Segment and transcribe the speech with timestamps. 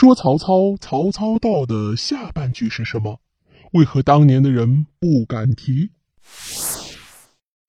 [0.00, 3.18] 说曹操，曹操到的下半句是什么？
[3.72, 5.90] 为何当年的人不敢提？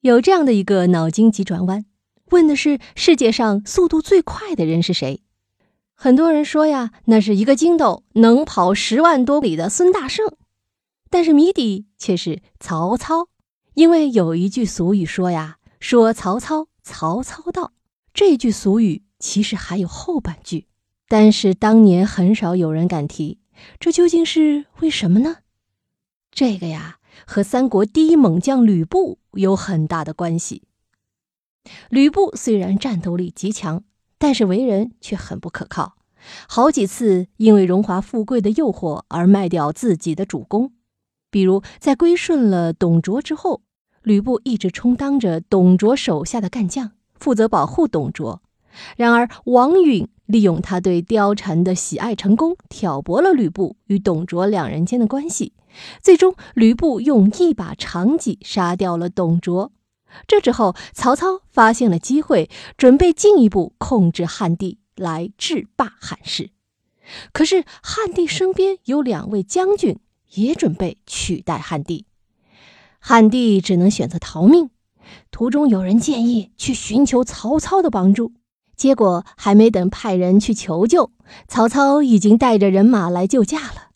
[0.01, 1.85] 有这样的一个脑筋急转弯，
[2.29, 5.23] 问的是世界上速度最快的人是谁？
[5.95, 10.31] 很多人说呀，那是一个筋斗能跑十万多里的孙大圣。
[11.09, 13.27] 但是谜底却是曹操，
[13.73, 17.73] 因为有一句俗语说呀，说曹操，曹操到。
[18.13, 20.67] 这句俗语其实还有后半句，
[21.09, 23.39] 但是当年很少有人敢提，
[23.79, 25.37] 这究竟是为什么呢？
[26.31, 30.63] 这个呀，和三国第一猛将吕布有很大的关系。
[31.89, 33.83] 吕布虽然战斗力极强，
[34.19, 35.95] 但是为人却很不可靠，
[36.47, 40.73] 好几次因为荣华富贵的诱惑而卖掉自己的主公。
[41.31, 43.63] 比如在归顺了董卓之后，
[44.03, 48.43] 吕布一直充当着董卓手下的干将，负责保护董卓。
[48.95, 55.53] 然而王允利用他对貂蝉的喜爱成功，挑拨了吕布与董卓两人间的关系。
[56.01, 59.71] 最终，吕布用一把长戟杀掉了董卓。
[60.27, 66.49] 这之后，曹操发现了机会，准备进一步控制汉地，来制霸汉室。
[67.31, 69.99] 可是，汉帝身边有两位将军，
[70.33, 72.05] 也准备取代汉帝。
[72.99, 74.71] 汉帝只能选择逃命。
[75.31, 78.33] 途中有人建议去寻求曹操的帮助，
[78.79, 81.11] 结果还没等派人去求救，
[81.49, 83.89] 曹操已经带着人马来救驾了。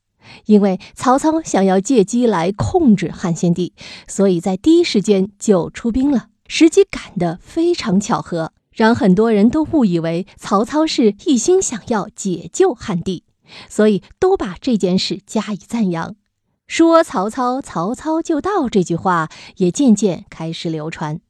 [0.46, 3.74] 因为曹操想要借机来控制汉献帝，
[4.10, 6.28] 所以在第一时间就出兵了。
[6.50, 13.24] 时机赶得非常巧合，让很多人都误以为曹操是一心想要解救汉帝，
[13.70, 16.16] 所以都把这件事加以赞扬。
[16.68, 21.22] 说曹操，曹操就到这句话也渐渐开始流传。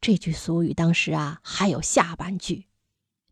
[0.00, 2.66] 这句俗语当时啊还有下半句，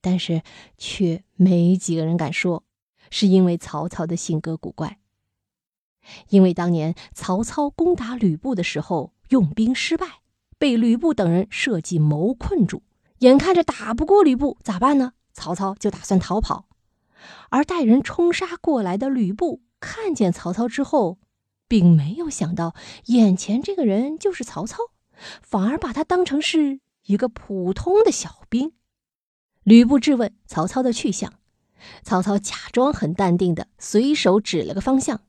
[0.01, 0.43] 但是
[0.77, 2.65] 却没几个人敢说。
[3.11, 4.99] 是因为曹操的性格古怪。
[6.29, 10.21] 因为当年曹操攻打吕布的时候用兵失败，
[10.59, 12.83] 被吕布等人设计谋困住，
[13.21, 15.15] 眼看着打不过吕布，咋办呢？
[15.33, 16.69] 曹操就打算逃跑。
[17.49, 21.19] 而带人冲杀过来的吕布看见曹操之后，
[21.67, 22.75] 并没有想到
[23.07, 24.83] 眼前这个人就是曹操，
[25.43, 28.73] 反而把他当成是一个普通的小兵。
[29.63, 31.35] 吕布质问曹操的去向。
[32.03, 35.21] 曹操假装很淡定的随手指了个方向，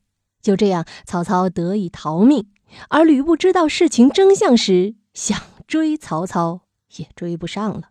[0.42, 2.50] 就这样，曹操得以逃命。
[2.88, 6.62] 而吕布知道事情真相时，想追曹操
[6.96, 7.90] 也追不上了。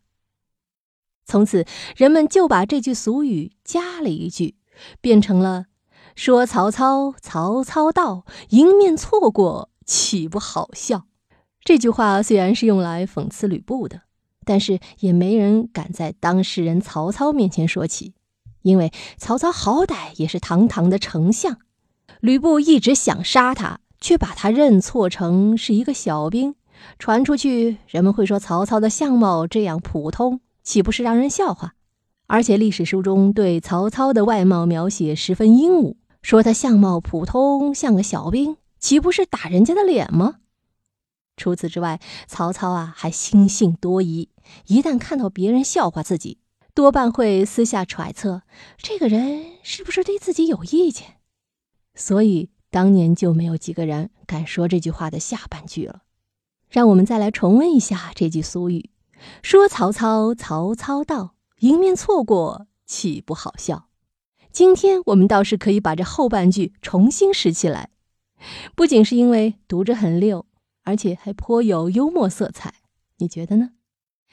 [1.26, 1.66] 从此，
[1.96, 4.58] 人们就把这句俗语加了一句，
[5.00, 5.68] 变成了
[6.16, 11.06] “说曹操，曹操到，迎面错过，岂不好笑？”
[11.70, 14.02] 这句话虽然是用来讽刺吕布的，
[14.44, 18.16] 但是也没人敢在当事人曹操面前说起。
[18.64, 21.60] 因为曹操好歹也是堂堂的丞相，
[22.22, 26.56] 吕布一直想杀他，却把他认错成是一个小兵，
[26.98, 31.76] 传出去，人们会说曹操的相貌这样普通，岂不是让人笑话？
[32.26, 40.38] 而且历史书中对曹操的外貌描写十分英武，说他相貌普通，像个小兵，岂不是打人家的脸吗？
[41.40, 44.30] 除此之外，曹操啊还心性多疑，
[44.68, 46.38] 一旦看到别人笑话自己。
[46.76, 48.44] 多半会私下揣测，
[48.78, 51.16] 这个人是不是对自己有意见，
[51.96, 56.04] 所以当年就没有几个人敢说这句话的下半句了。
[56.70, 58.92] 让我们再来重温一下这句俗语
[59.42, 63.88] ：“说曹操，曹操到，迎面错过，岂不好笑？”
[64.54, 67.90] 今天我们倒是可以把这后半句重新拾起来，
[68.76, 70.46] 不仅是因为读着很溜，
[70.90, 72.74] 而且还颇有幽默色彩。
[73.18, 73.74] 你觉得呢？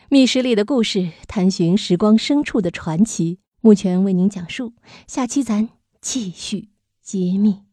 [0.09, 3.41] 密室里的故事，探寻时光深处的传奇。
[3.61, 4.72] 目前为您讲述，
[5.06, 5.69] 下期咱
[6.00, 6.71] 继续
[7.03, 7.66] 揭秘。